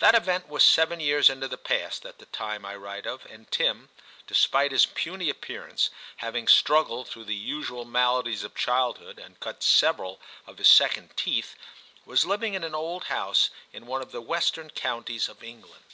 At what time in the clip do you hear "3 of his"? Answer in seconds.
10.46-10.68